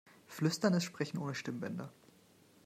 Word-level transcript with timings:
Flüstern 0.25 0.73
ist 0.73 0.85
Sprechen 0.85 1.19
ohne 1.19 1.35
Stimmbänder. 1.35 1.93